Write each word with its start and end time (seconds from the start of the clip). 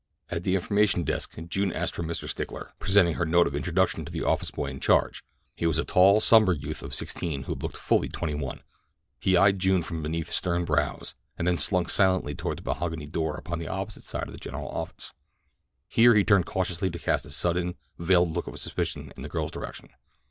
At 0.31 0.41
the 0.43 0.55
information 0.55 1.03
desk 1.03 1.37
June 1.49 1.71
asked 1.71 1.93
for 1.93 2.01
Mr. 2.01 2.27
Stickler, 2.27 2.71
presenting 2.79 3.13
her 3.17 3.23
note 3.23 3.45
of 3.45 3.55
introduction 3.55 4.03
to 4.03 4.11
the 4.11 4.23
office 4.23 4.49
boy 4.49 4.65
in 4.65 4.79
charge. 4.79 5.23
He 5.55 5.67
was 5.67 5.77
a 5.77 5.85
tall, 5.85 6.19
somber 6.19 6.53
youth 6.53 6.81
of 6.81 6.95
sixteen 6.95 7.43
who 7.43 7.53
looked 7.53 7.77
fully 7.77 8.09
twenty 8.09 8.33
one. 8.33 8.63
He 9.19 9.37
eyed 9.37 9.59
June 9.59 9.83
from 9.83 10.01
beneath 10.01 10.31
stern 10.31 10.65
brows, 10.65 11.13
and 11.37 11.47
then 11.47 11.59
slunk 11.59 11.91
silently 11.91 12.33
toward 12.33 12.57
a 12.57 12.63
mahogany 12.63 13.05
door 13.05 13.37
upon 13.37 13.59
the 13.59 13.67
opposite 13.67 14.01
side 14.01 14.25
of 14.25 14.31
the 14.31 14.39
general 14.39 14.69
office. 14.69 15.13
Here 15.87 16.15
he 16.15 16.23
turned 16.23 16.47
cautiously 16.47 16.89
to 16.89 16.97
cast 16.97 17.27
a 17.27 17.29
sudden, 17.29 17.75
veiled 17.99 18.31
look 18.31 18.47
of 18.47 18.57
suspicion 18.57 19.13
in 19.15 19.21
the 19.21 19.29
girl's 19.29 19.51
direction. 19.51 19.89